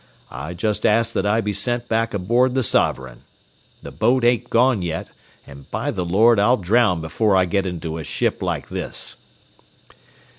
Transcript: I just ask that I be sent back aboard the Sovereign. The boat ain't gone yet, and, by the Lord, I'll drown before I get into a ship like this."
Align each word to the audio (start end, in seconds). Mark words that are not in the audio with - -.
I 0.31 0.55
just 0.55 0.83
ask 0.83 1.13
that 1.13 1.27
I 1.27 1.41
be 1.41 1.53
sent 1.53 1.87
back 1.87 2.15
aboard 2.15 2.55
the 2.55 2.63
Sovereign. 2.63 3.21
The 3.83 3.91
boat 3.91 4.25
ain't 4.25 4.49
gone 4.49 4.81
yet, 4.81 5.11
and, 5.45 5.69
by 5.69 5.91
the 5.91 6.03
Lord, 6.03 6.39
I'll 6.39 6.57
drown 6.57 7.01
before 7.01 7.35
I 7.35 7.45
get 7.45 7.67
into 7.67 7.99
a 7.99 8.03
ship 8.03 8.41
like 8.41 8.69
this." 8.69 9.15